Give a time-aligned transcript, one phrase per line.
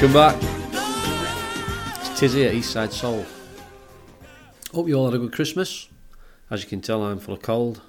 [0.00, 0.36] Welcome back.
[2.00, 3.26] It's Tizzy at Eastside Soul.
[4.72, 5.90] Hope you all had a good Christmas.
[6.50, 7.82] As you can tell, I'm full of cold,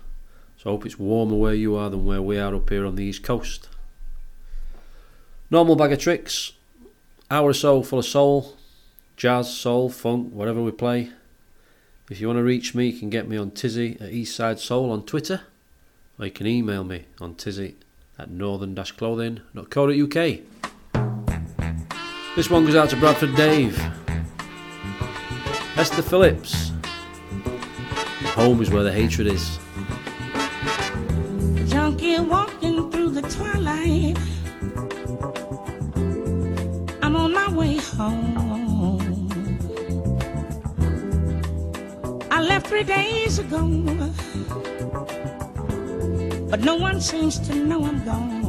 [0.58, 2.98] so I hope it's warmer where you are than where we are up here on
[2.98, 3.70] the East Coast.
[5.50, 6.52] Normal bag of tricks,
[7.30, 8.58] hour or so full of soul,
[9.16, 11.12] jazz, soul, funk, whatever we play.
[12.10, 14.92] If you want to reach me, you can get me on Tizzy at Eastside Soul
[14.92, 15.44] on Twitter,
[16.20, 17.78] or you can email me on tizzy
[18.20, 20.61] at northern-clothing.co.uk.
[22.34, 23.78] This one goes out to Bradford Dave.
[25.76, 26.72] Esther Phillips.
[28.36, 29.60] Home is where the hatred is.
[31.70, 34.18] Junkie walking through the twilight.
[37.04, 39.28] I'm on my way home.
[42.32, 43.68] I left three days ago,
[46.50, 48.41] but no one seems to know I'm gone.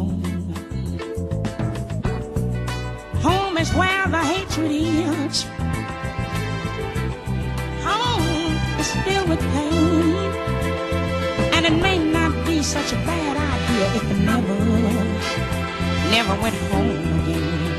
[3.63, 5.45] Is where the hatred is.
[7.87, 10.33] Home is filled with pain.
[11.55, 14.59] And it may not be such a bad idea if I never,
[16.17, 17.77] never went home again.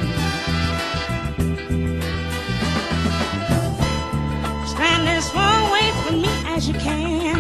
[4.74, 7.40] Stand as far away from me as you can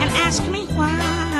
[0.00, 1.31] and ask me why.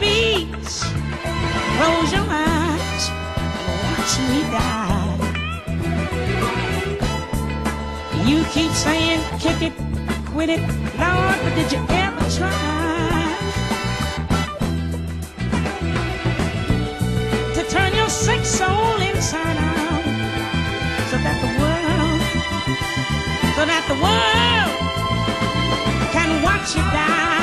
[0.00, 0.82] Beats.
[1.76, 3.04] Close your eyes
[3.68, 5.16] and watch me die.
[8.28, 9.74] You keep saying kick it,
[10.32, 10.60] quit it,
[10.98, 13.36] Lord, but did you ever try
[17.54, 20.04] to turn your sick soul inside out
[21.10, 22.20] so that the world,
[23.56, 24.72] so that the world
[26.12, 27.39] can watch you die?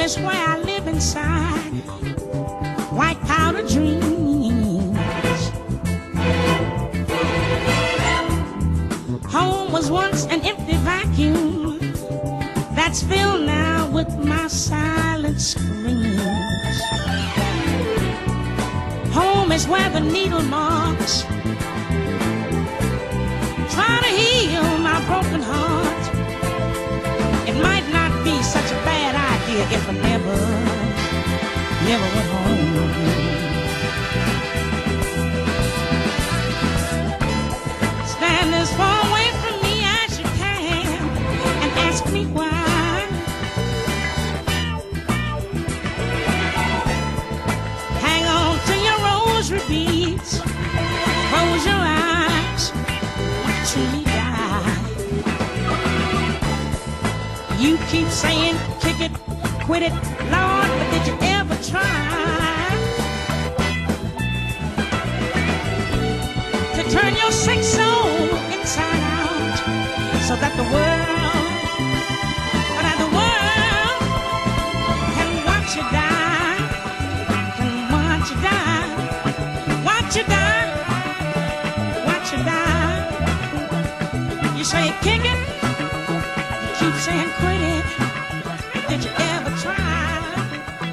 [0.00, 1.72] Is where I live inside.
[2.90, 4.96] White powder dreams.
[9.26, 11.78] Home was once an empty vacuum
[12.74, 16.80] that's filled now with my silent screams.
[19.12, 21.22] Home is where the needle marks
[23.74, 25.79] try to heal my broken heart.
[29.68, 30.36] If I never,
[31.88, 32.90] never went home.
[38.06, 40.86] Stand as far away from me as you can
[41.62, 43.06] and ask me why.
[48.06, 50.40] Hang on to your rosary beads,
[51.30, 52.72] close your eyes,
[53.44, 54.76] watch me die.
[57.58, 58.39] You keep saying
[59.70, 59.92] quit it,
[60.34, 61.86] Lord, but did you ever try
[66.74, 68.08] to turn your sick soul
[68.50, 69.58] inside out
[70.26, 71.19] so that the world,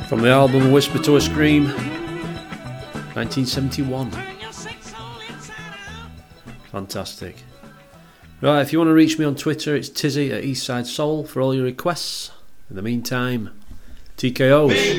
[0.08, 4.12] From the album Whisper to a Scream, 1971.
[4.12, 6.10] Turn your sick soul inside out.
[6.72, 7.44] Fantastic.
[8.40, 11.42] Right, if you want to reach me on Twitter, it's Tizzy at Eastside Soul for
[11.42, 12.32] all your requests.
[12.70, 13.50] In the meantime,
[14.16, 14.98] TKOs.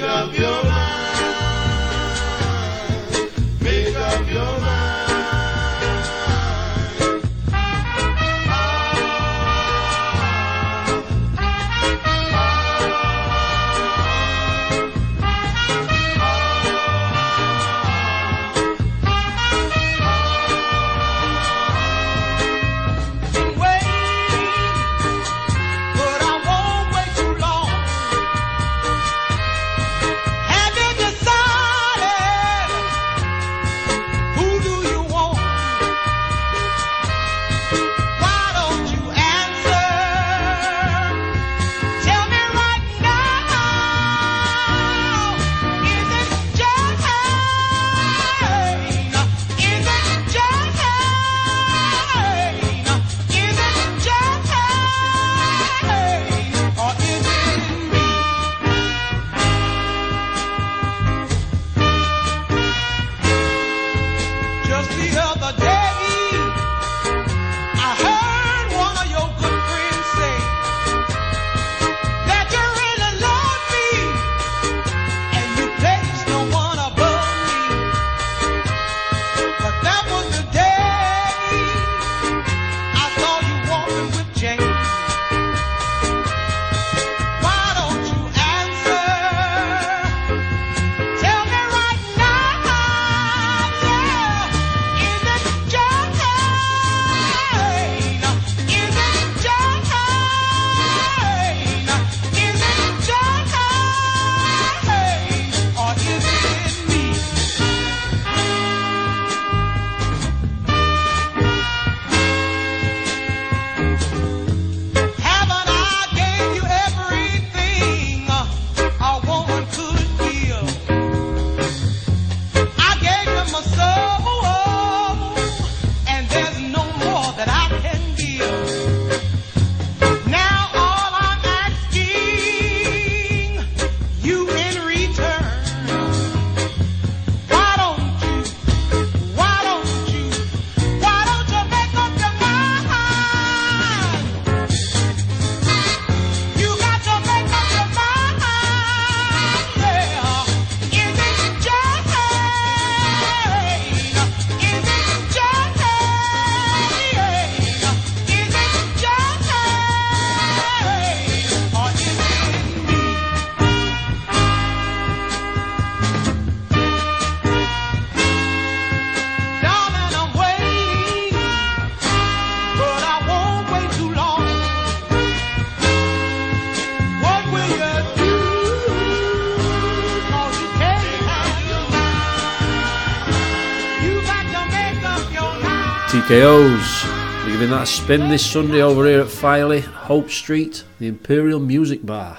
[186.28, 187.42] RKOs.
[187.46, 191.58] We're giving that a spin this Sunday over here at Filey, Hope Street, the Imperial
[191.58, 192.36] Music Bar.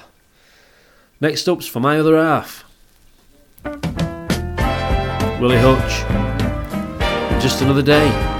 [1.20, 2.62] Next up's for my other half,
[5.40, 6.04] Willie Hutch.
[7.42, 8.39] Just another day.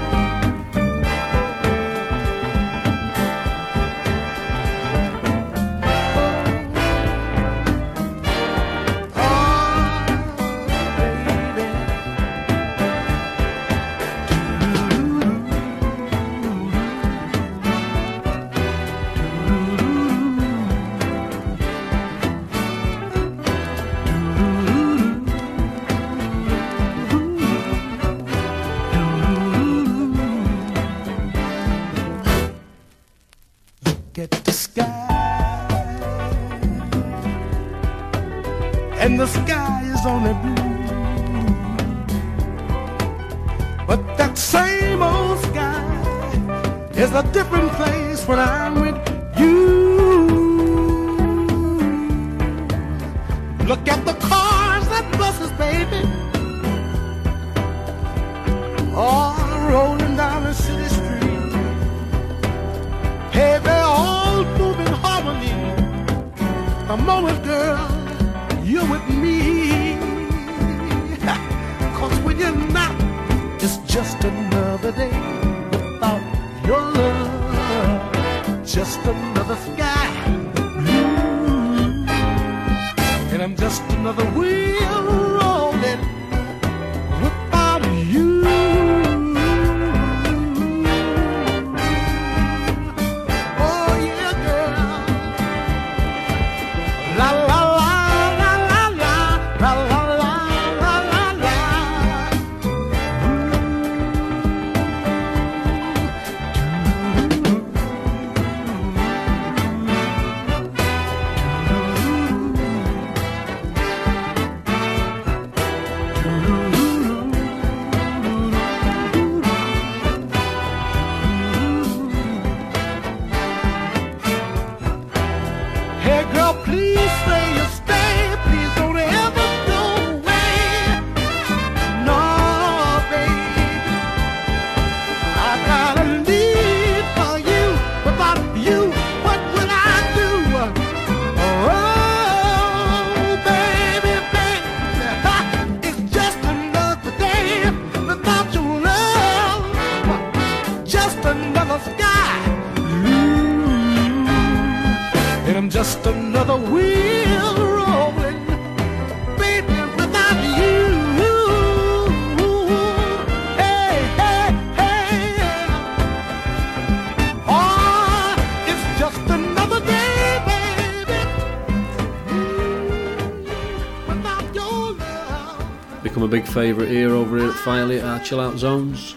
[177.71, 179.15] finally at our chill out zones.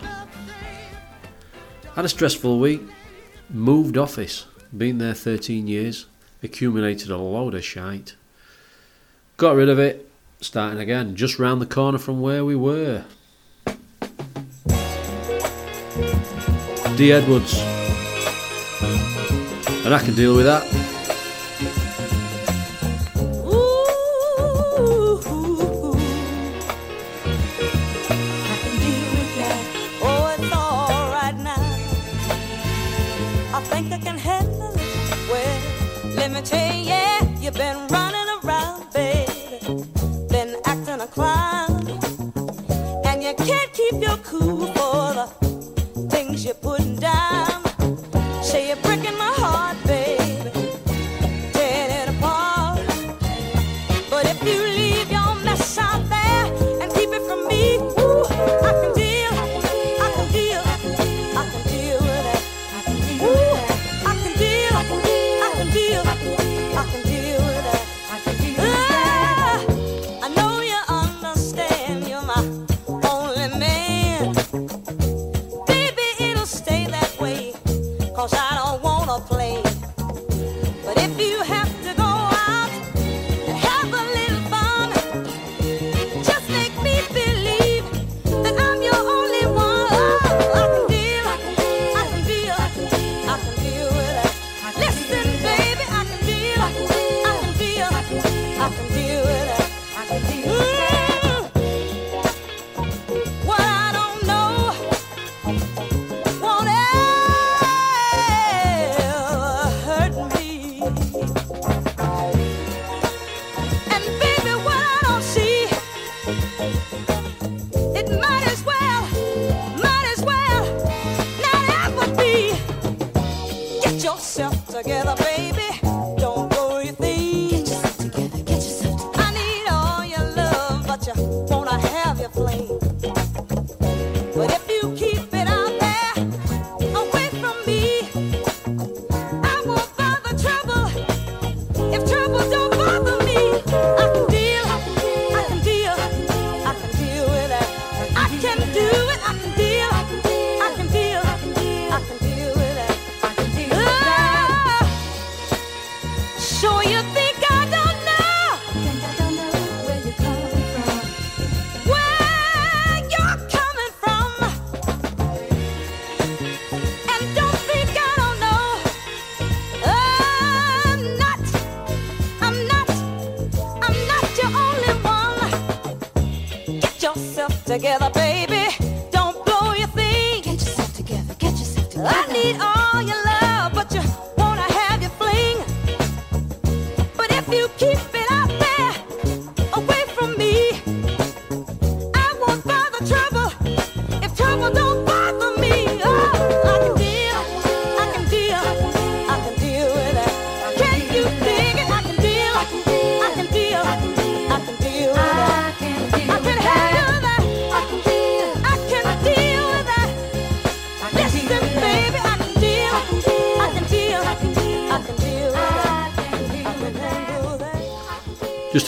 [1.97, 2.83] Had a stressful week,
[3.51, 4.47] moved office,
[4.79, 6.07] been there 13 years,
[6.41, 8.15] accumulated a load of shite.
[9.39, 10.09] Got rid of it,
[10.41, 13.05] starting again, just round the corner from where we were.
[16.97, 17.59] Dee Edwards.
[19.85, 20.94] And I can deal with that.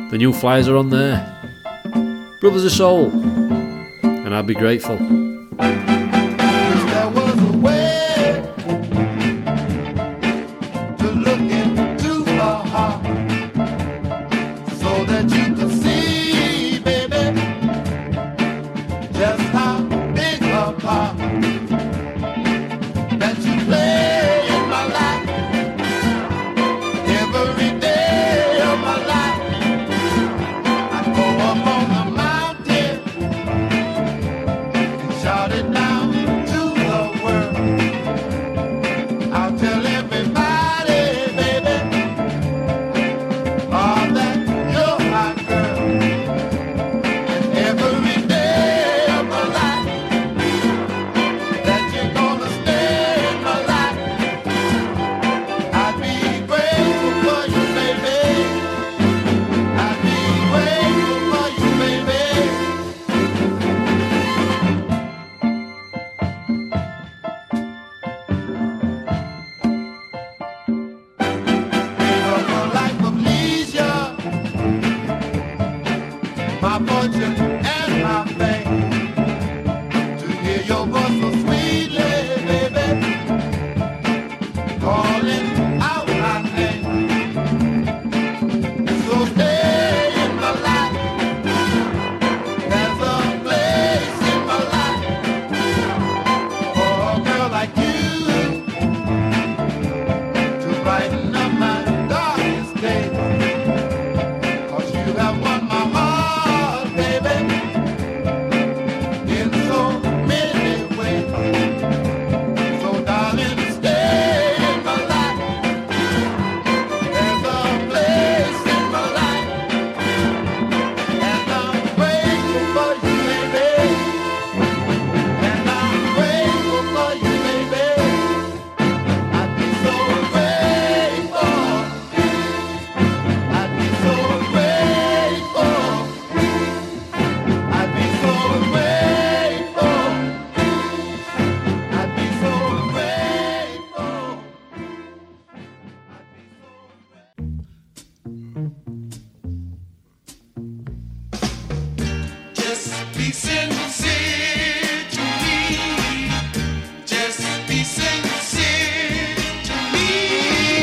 [0.09, 1.33] The new flyers are on there.
[2.41, 5.28] Brothers of Soul, and I'd be grateful.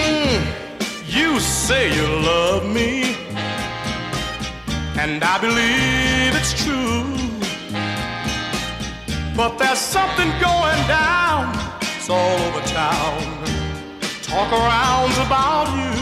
[0.01, 0.41] Mm.
[1.43, 3.17] say you love me,
[5.03, 7.05] and I believe it's true.
[9.37, 11.55] But there's something going down,
[11.97, 13.21] it's all over town.
[14.23, 15.96] Talk around about you.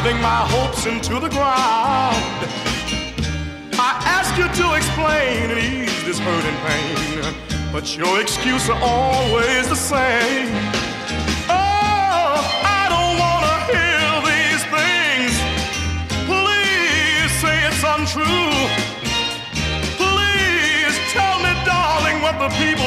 [0.00, 2.38] driving my hopes into the ground.
[3.74, 7.34] I ask you to explain and ease this hurt and pain,
[7.72, 10.54] but your excuses are always the same.
[11.50, 12.38] Oh,
[12.78, 15.34] I don't wanna hear these things.
[16.30, 18.54] Please say it's untrue.
[19.98, 22.77] Please tell me, darling, what the people.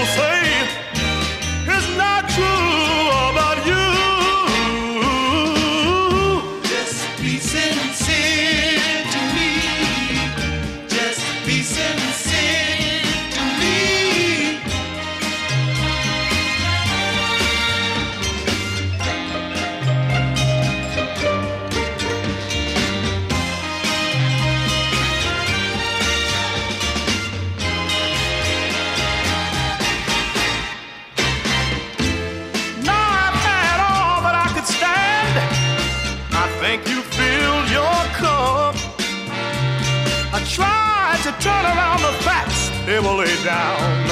[43.52, 44.08] down,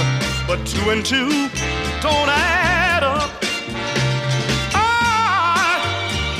[0.47, 1.29] but two and two
[2.05, 3.31] don't add up.
[4.73, 5.79] I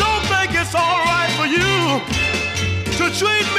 [0.02, 1.72] don't think it's alright for you
[3.00, 3.59] to treat me.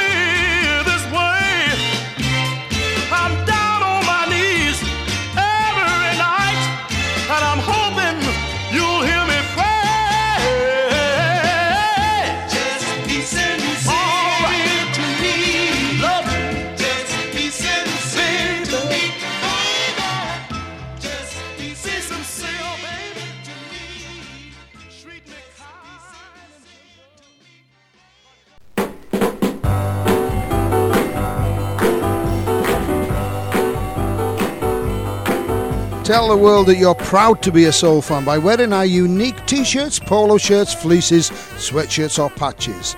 [36.21, 39.43] Tell the world that you're proud to be a soul fan by wearing our unique
[39.47, 42.95] t shirts, polo shirts, fleeces, sweatshirts, or patches.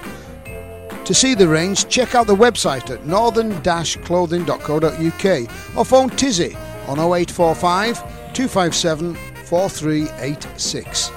[1.06, 3.62] To see the range, check out the website at northern
[4.04, 6.54] clothing.co.uk or phone Tizzy
[6.90, 11.12] on 0845 257 4386.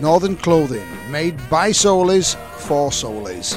[0.00, 3.56] Northern Clothing, made by soulies for soulies.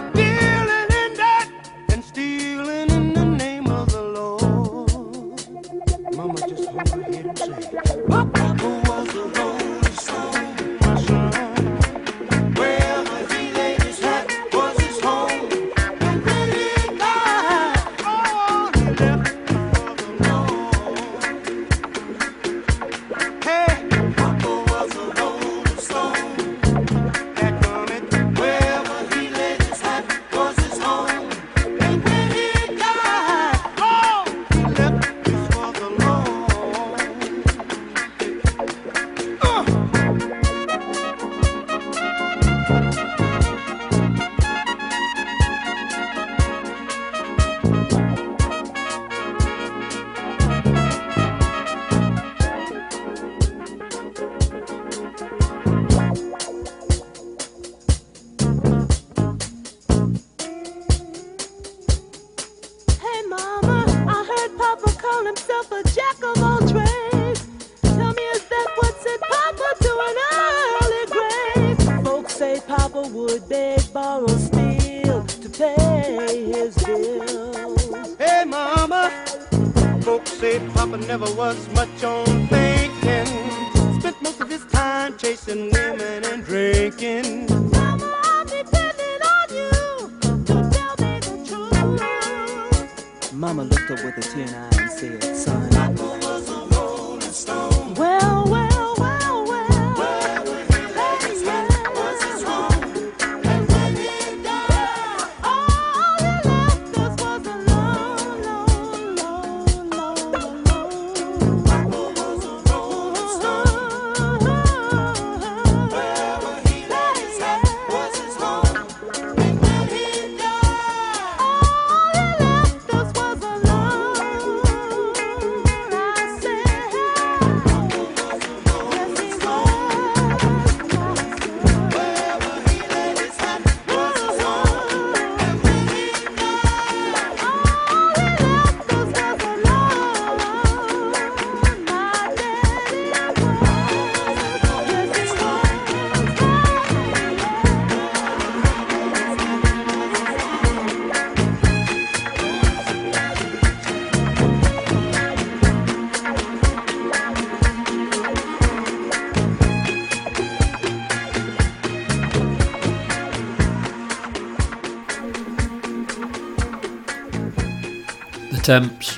[168.61, 169.17] attempts,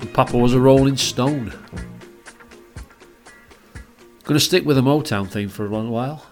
[0.00, 1.52] and Papa was a rolling stone.
[4.24, 6.24] Gonna stick with the Motown theme for a long while.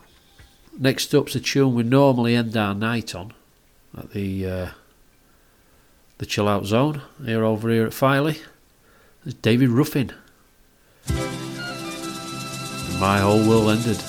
[0.78, 3.34] Next up's a tune we normally end our night on
[3.94, 4.68] at the uh,
[6.16, 8.38] the chill out zone here over here at Filey.
[9.26, 10.14] It's David Ruffin.
[12.98, 14.02] My whole world ended.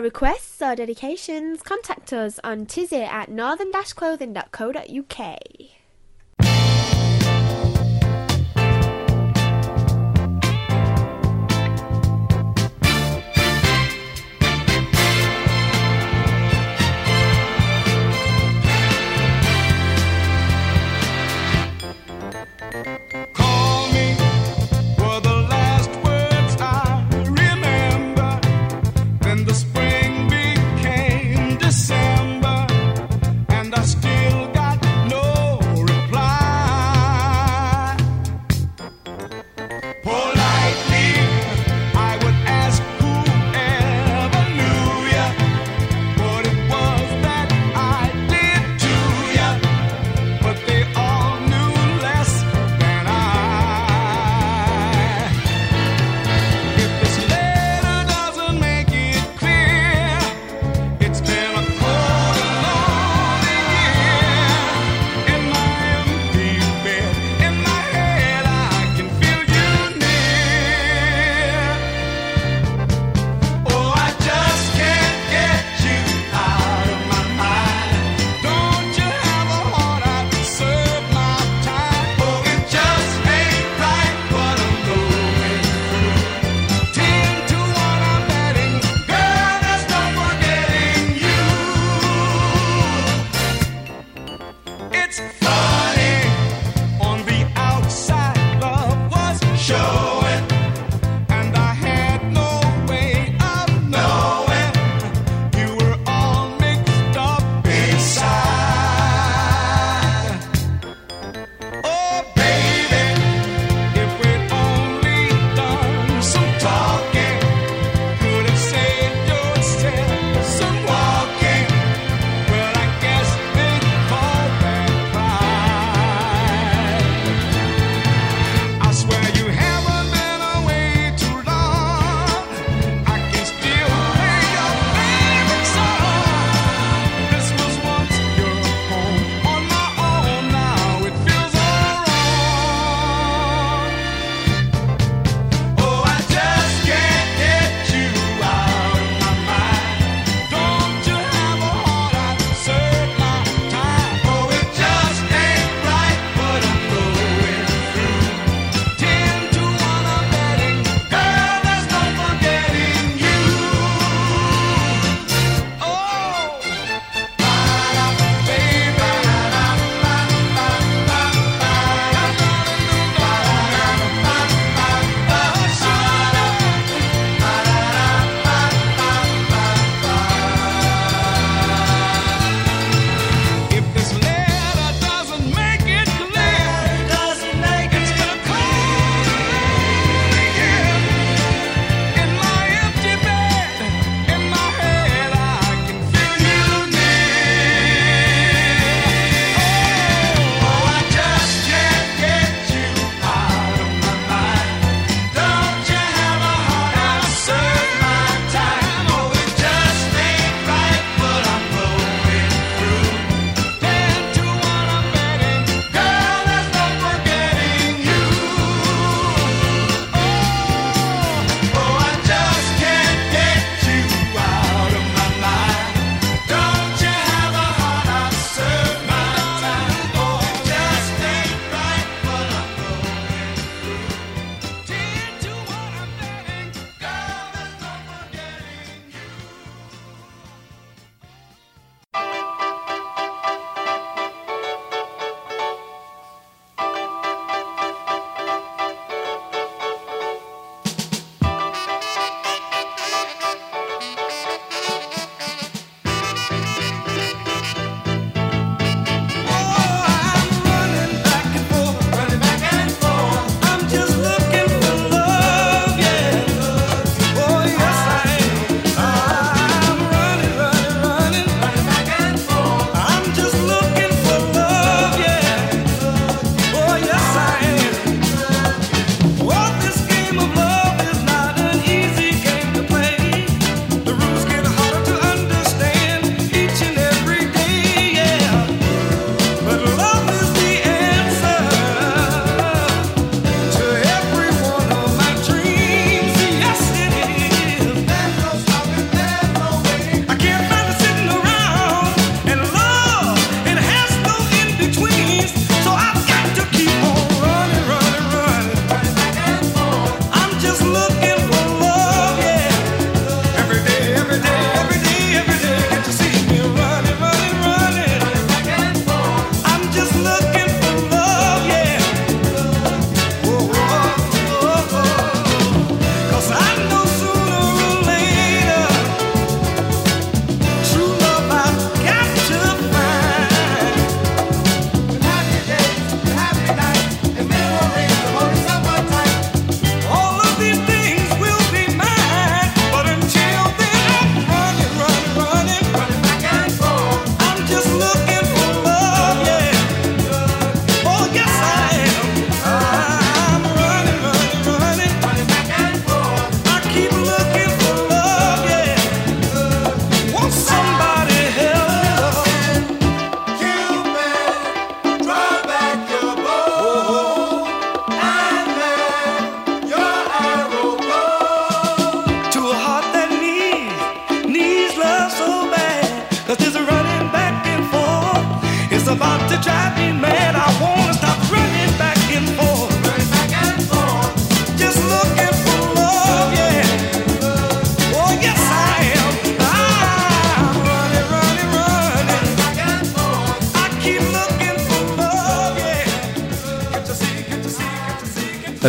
[0.00, 5.36] For requests or dedications, contact us on tizzy at northern-clothing.co.uk.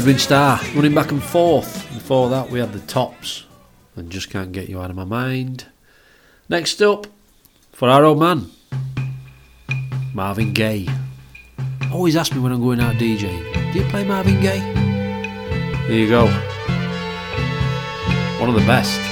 [0.01, 1.87] Edwin Starr running back and forth.
[1.93, 3.45] Before that, we had the Tops
[3.95, 5.67] and Just Can't Get You Out of My Mind.
[6.49, 7.05] Next up,
[7.71, 8.49] for our old man,
[10.11, 10.87] Marvin Gaye.
[11.93, 14.73] Always ask me when I'm going out DJing, do you play Marvin Gaye?
[15.87, 16.25] There you go.
[18.39, 19.10] One of the best.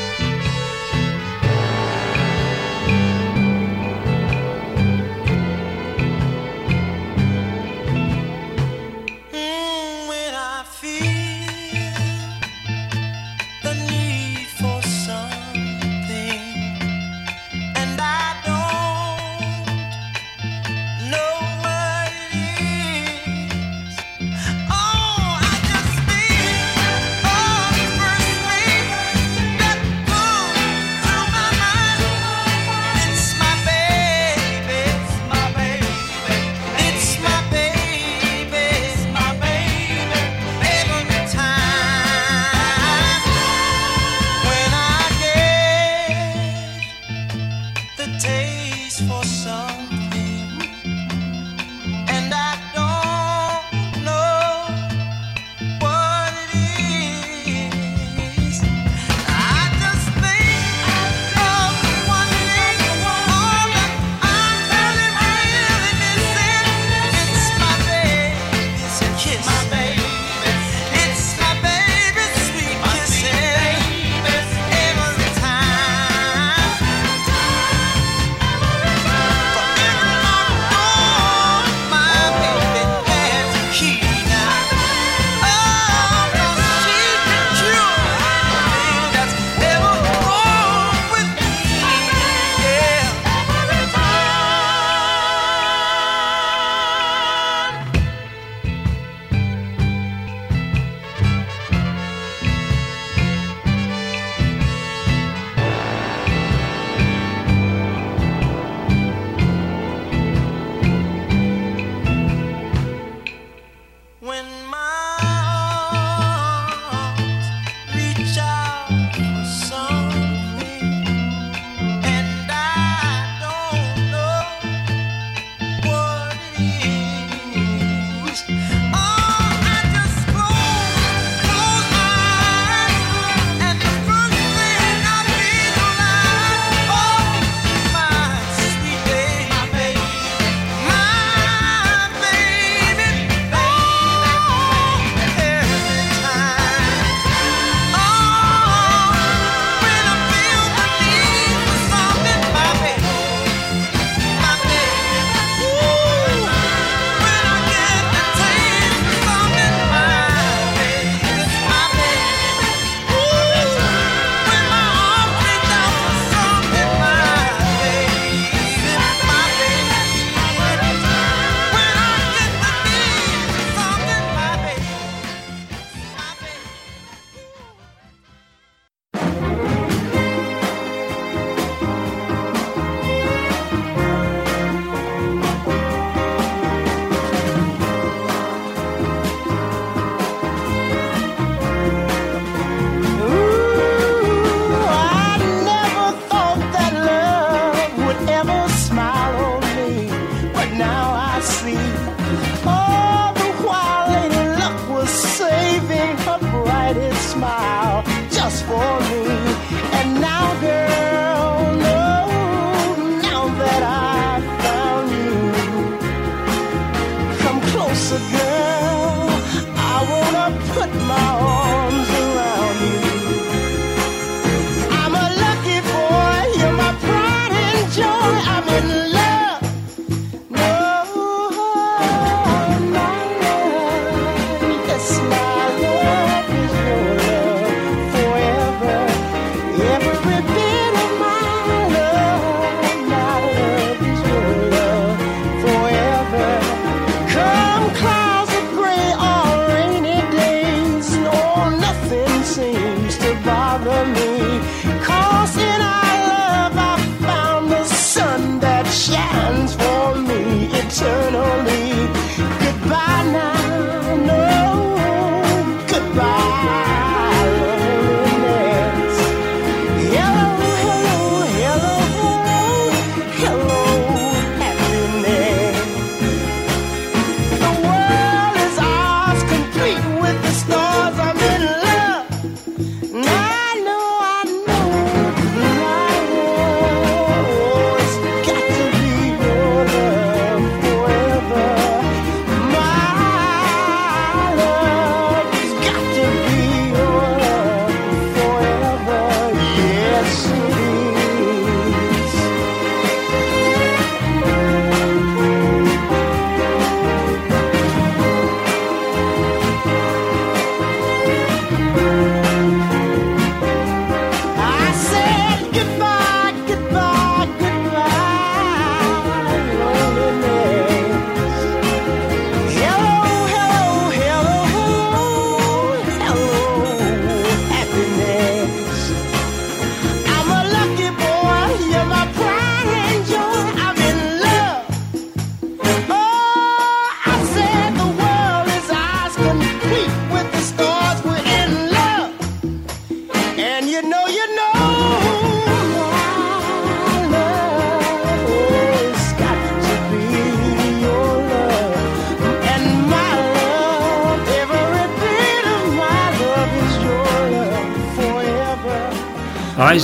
[49.01, 49.98] for some.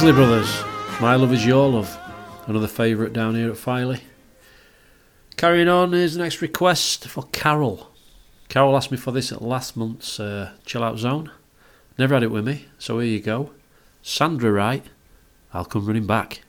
[0.06, 0.64] Isley Brothers,
[1.02, 1.98] My Love Is Your Love,
[2.46, 4.02] another favourite down here at Filey.
[5.36, 7.90] Carrying on, here's the next request for Carol.
[8.48, 11.32] Carol asked me for this at last month's uh, Chill Out Zone.
[11.98, 13.50] Never had it with me, so here you go.
[14.04, 14.86] Sandra Wright,
[15.56, 16.42] I'll come running back.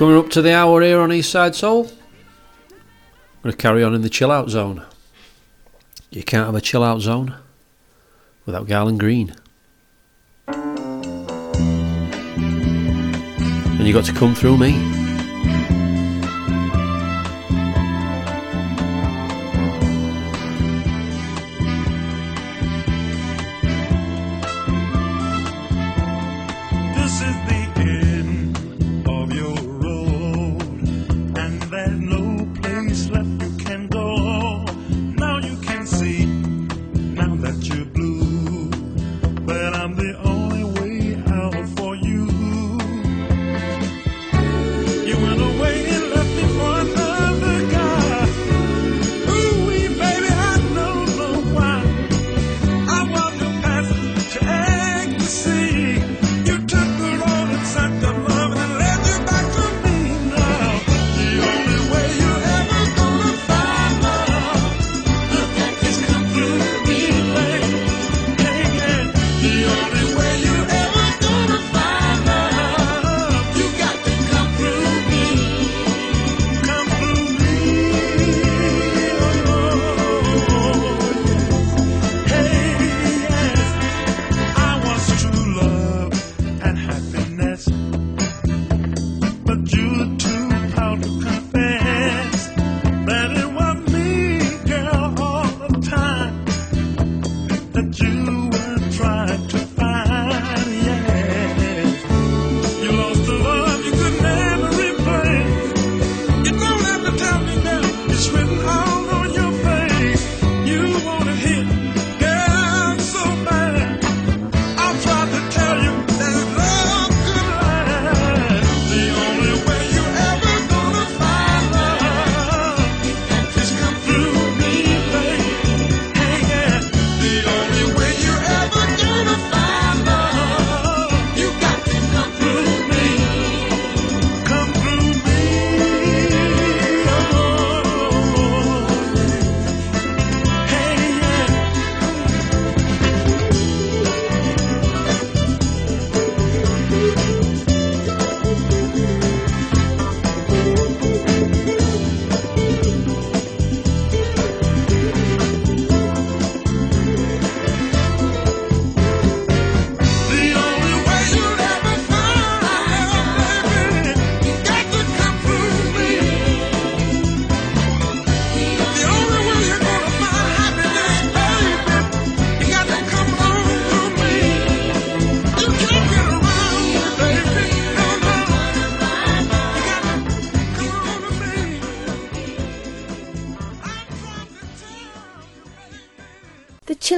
[0.00, 1.84] Coming up to the hour here on Eastside Soul.
[2.70, 4.82] I'm going to carry on in the chill out zone.
[6.08, 7.34] You can't have a chill out zone
[8.46, 9.34] without Garland Green.
[10.46, 10.66] And
[13.80, 14.99] you got to come through me.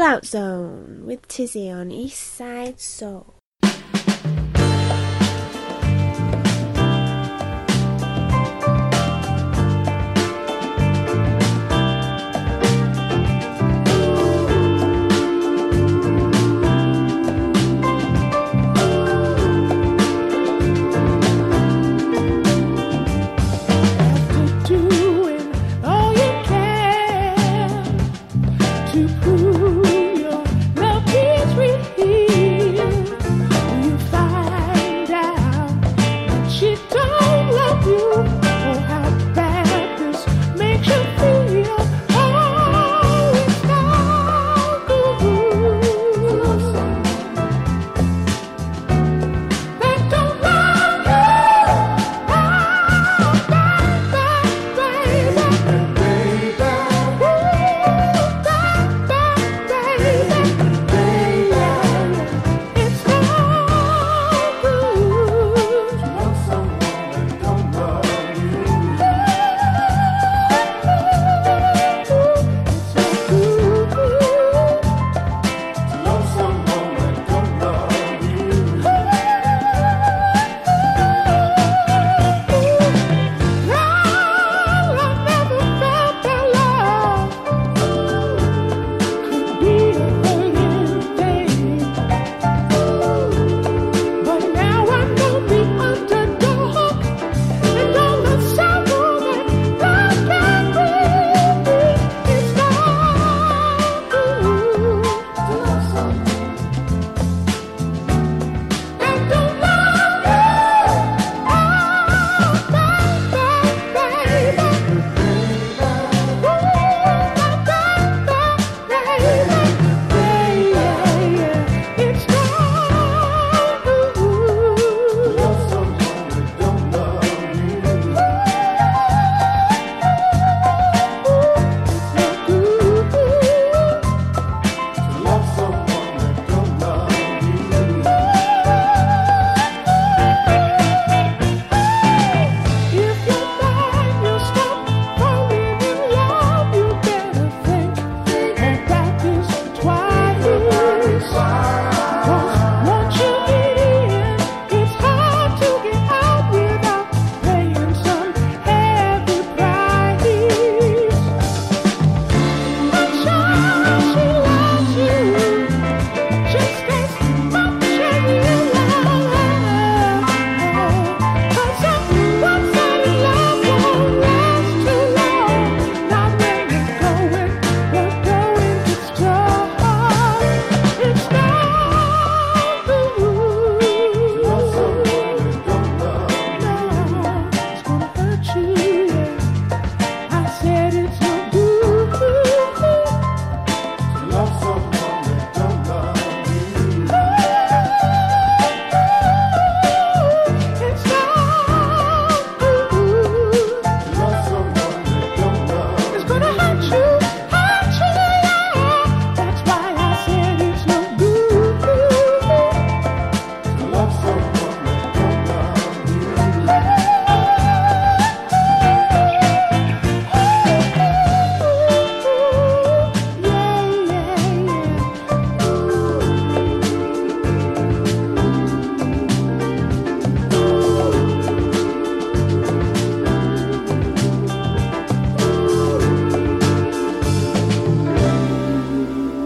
[0.02, 3.31] Chill Out Zone with Tizzy on East Side Soul.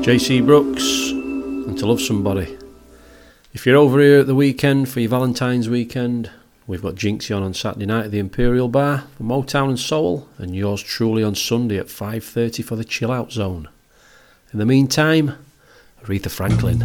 [0.06, 2.56] JC Brooks, and to love somebody.
[3.52, 6.30] If you're over here at the weekend for your Valentine's weekend,
[6.64, 10.28] we've got Jinxie on on Saturday night at the Imperial Bar for Motown and Soul,
[10.38, 13.68] and yours truly on Sunday at 5:30 for the Chill Out Zone.
[14.52, 15.32] In the meantime,
[16.04, 16.84] Aretha Franklin.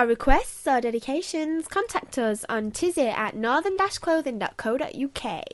[0.00, 5.44] our requests or dedications, contact us on tizzy at northern-clothing.co.uk.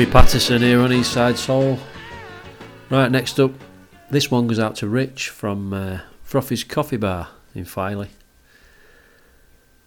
[0.00, 1.78] Robbie Patterson here on Eastside Soul.
[2.88, 3.52] Right, next up,
[4.08, 8.08] this one goes out to Rich from uh, Froffy's Coffee Bar in Filey.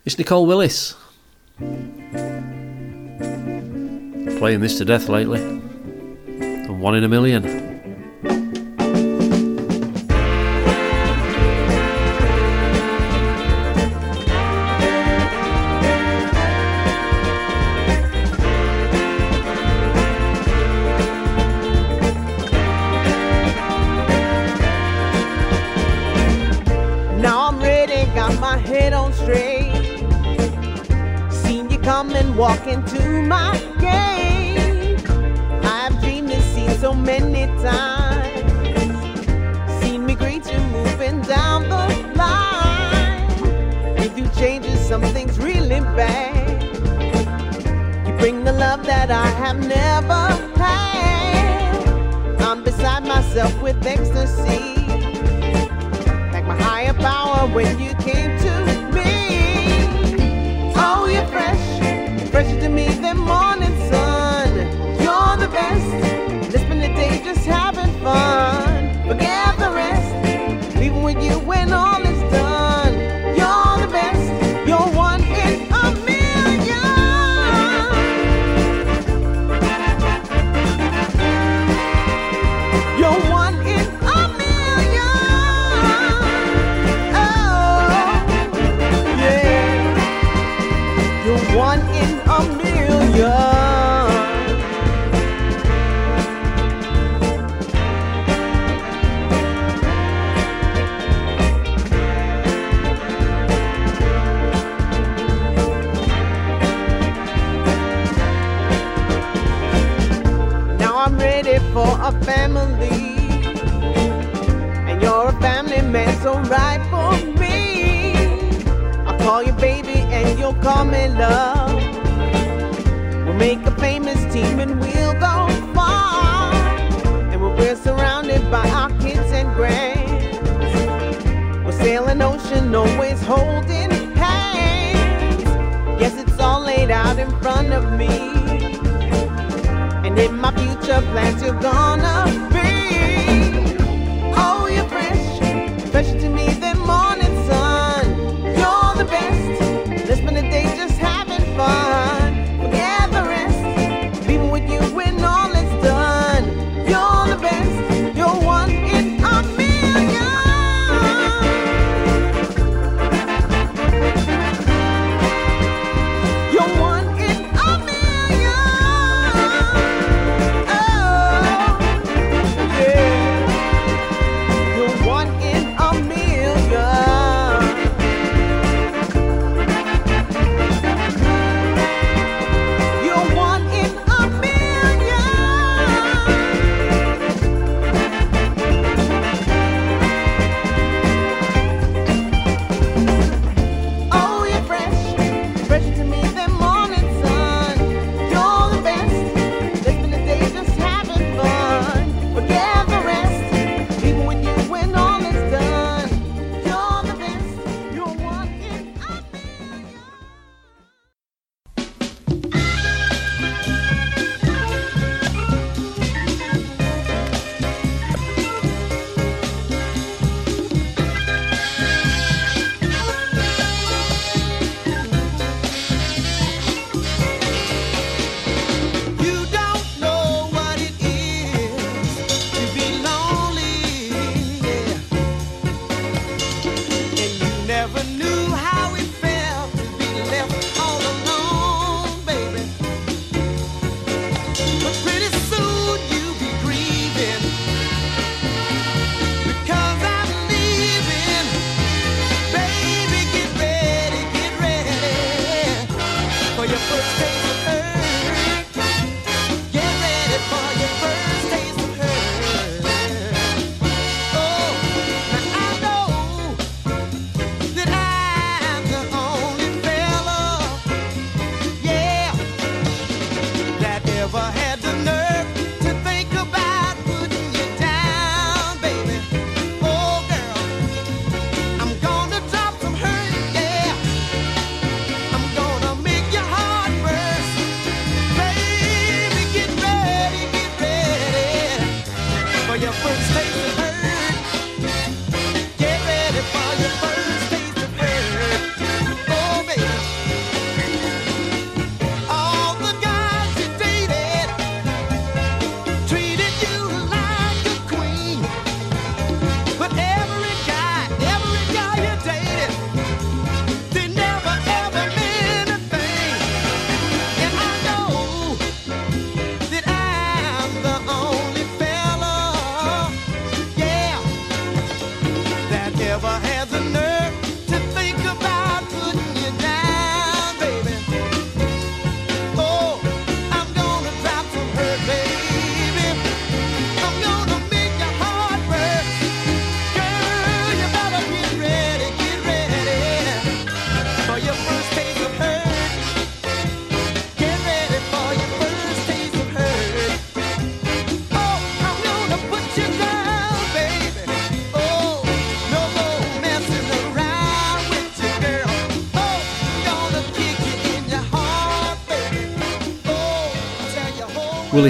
[0.06, 0.94] It's Nicole Willis.
[4.38, 5.42] Playing this to death lately.
[5.42, 7.63] And one in a million.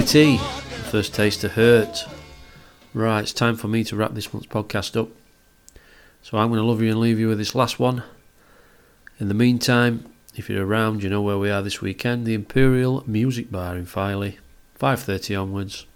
[0.02, 0.38] Tea,
[0.90, 2.04] first taste of hurt.
[2.92, 5.08] Right, it's time for me to wrap this month's podcast up.
[6.22, 8.02] So I'm going to love you and leave you with this last one.
[9.20, 13.04] In the meantime, if you're around, you know where we are this weekend, the Imperial
[13.06, 14.38] Music Bar in Filey,
[14.78, 15.86] 5.30 onwards,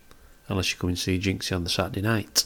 [0.49, 2.45] unless you come and see Jinxie on the Saturday night.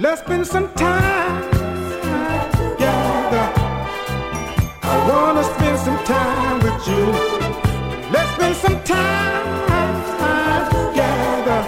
[0.00, 1.42] Let's spend some time
[2.52, 3.46] together.
[4.82, 7.04] I wanna spend some time with you.
[8.10, 11.60] Let's spend some time together.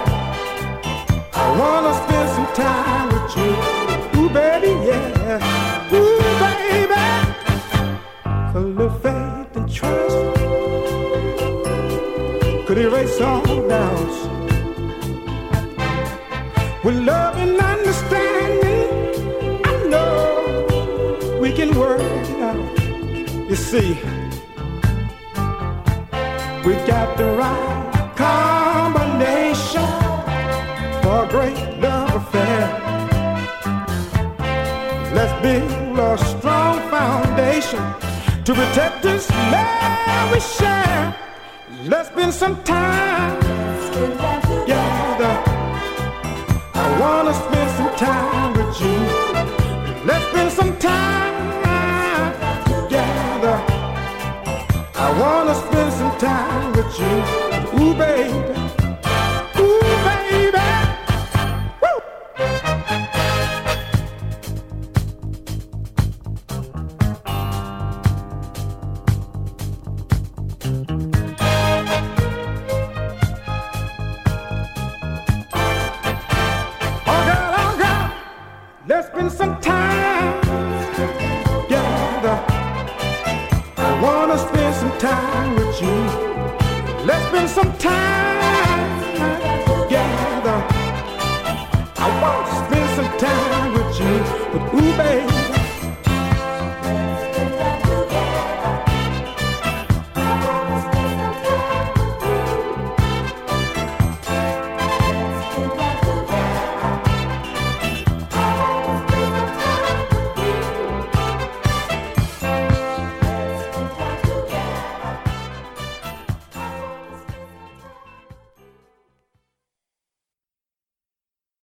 [1.34, 3.50] I wanna spend some time with you.
[4.18, 5.92] Ooh, baby, yeah.
[5.92, 7.04] Ooh, baby.
[8.50, 10.16] Cause faith and trust
[12.66, 14.31] could erase all doubts.
[16.84, 18.90] With love and understanding,
[19.64, 22.56] I know we can work it out.
[23.48, 23.90] You see,
[26.66, 29.86] we got the right combination
[31.02, 32.66] for a great love affair.
[35.14, 37.78] Let's build a strong foundation
[38.42, 41.16] to protect this love we share.
[41.84, 43.40] Let's spend some time
[43.92, 45.51] together.
[46.92, 48.98] I wanna spend some time with you.
[50.04, 53.56] Let's spend some time together.
[54.94, 57.14] I wanna spend some time with you.
[57.80, 58.71] Ooh, baby.